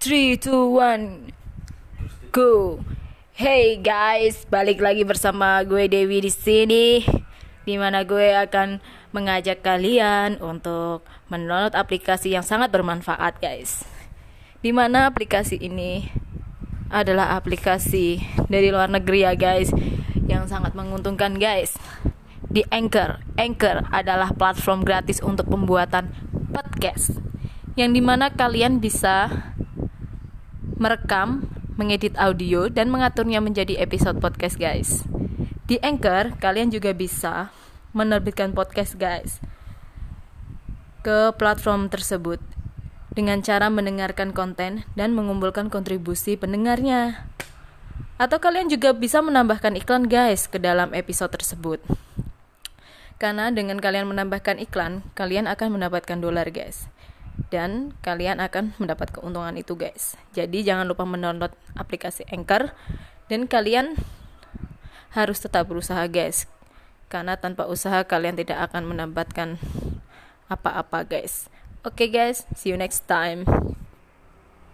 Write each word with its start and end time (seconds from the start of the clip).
3, 0.00 0.40
2, 0.40 0.80
1 0.80 2.32
Go. 2.32 2.80
Hey 3.36 3.76
guys, 3.76 4.48
balik 4.48 4.80
lagi 4.80 5.04
bersama 5.04 5.60
gue 5.60 5.92
Dewi 5.92 6.24
di 6.24 6.32
sini 6.32 7.04
Di 7.68 7.76
mana 7.76 8.08
gue 8.08 8.32
akan 8.32 8.80
mengajak 9.12 9.60
kalian 9.60 10.40
untuk 10.40 11.04
mendownload 11.28 11.76
aplikasi 11.76 12.32
yang 12.32 12.40
sangat 12.40 12.72
bermanfaat 12.72 13.44
guys. 13.44 13.84
Di 14.64 14.72
mana 14.72 15.04
aplikasi 15.04 15.60
ini 15.60 16.08
adalah 16.88 17.36
aplikasi 17.36 18.24
dari 18.48 18.72
luar 18.72 18.88
negeri 18.88 19.28
ya 19.28 19.36
guys 19.36 19.68
Yang 20.24 20.48
sangat 20.48 20.72
menguntungkan 20.72 21.36
guys. 21.36 21.76
Di 22.48 22.64
Anchor. 22.72 23.20
Anchor 23.36 23.84
adalah 23.92 24.32
platform 24.32 24.80
gratis 24.80 25.20
untuk 25.20 25.44
pembuatan 25.52 26.08
podcast 26.56 27.20
yang 27.78 27.94
di 27.94 28.02
mana 28.02 28.32
kalian 28.34 28.82
bisa 28.82 29.30
merekam, 30.80 31.44
mengedit 31.76 32.16
audio, 32.16 32.72
dan 32.72 32.88
mengaturnya 32.88 33.44
menjadi 33.44 33.76
episode 33.84 34.16
podcast, 34.16 34.56
guys. 34.56 35.04
Di 35.68 35.76
Anchor, 35.84 36.40
kalian 36.40 36.72
juga 36.72 36.96
bisa 36.96 37.52
menerbitkan 37.92 38.56
podcast, 38.56 38.96
guys, 38.96 39.44
ke 41.04 41.36
platform 41.36 41.92
tersebut 41.92 42.40
dengan 43.12 43.44
cara 43.44 43.68
mendengarkan 43.68 44.32
konten 44.32 44.88
dan 44.96 45.12
mengumpulkan 45.12 45.68
kontribusi 45.68 46.40
pendengarnya. 46.40 47.28
Atau 48.16 48.40
kalian 48.40 48.72
juga 48.72 48.96
bisa 48.96 49.20
menambahkan 49.20 49.76
iklan, 49.76 50.08
guys, 50.08 50.48
ke 50.48 50.56
dalam 50.56 50.96
episode 50.96 51.36
tersebut. 51.36 51.84
Karena 53.20 53.52
dengan 53.52 53.76
kalian 53.76 54.08
menambahkan 54.08 54.56
iklan, 54.64 55.04
kalian 55.12 55.44
akan 55.44 55.76
mendapatkan 55.76 56.16
dolar, 56.16 56.48
guys 56.48 56.88
dan 57.50 57.92
kalian 58.00 58.38
akan 58.38 58.72
mendapat 58.78 59.10
keuntungan 59.10 59.54
itu 59.58 59.74
guys. 59.74 60.14
Jadi 60.32 60.62
jangan 60.62 60.86
lupa 60.86 61.02
mendownload 61.02 61.52
aplikasi 61.74 62.24
Anchor. 62.30 62.72
Dan 63.30 63.46
kalian 63.46 63.94
harus 65.14 65.38
tetap 65.42 65.66
berusaha 65.66 66.06
guys. 66.06 66.46
Karena 67.10 67.34
tanpa 67.34 67.66
usaha 67.66 68.06
kalian 68.06 68.38
tidak 68.38 68.70
akan 68.70 68.86
mendapatkan 68.86 69.58
apa-apa 70.46 71.06
guys. 71.06 71.50
Oke 71.82 72.06
okay, 72.06 72.08
guys. 72.10 72.46
See 72.54 72.70
you 72.70 72.78
next 72.78 73.06
time 73.10 73.46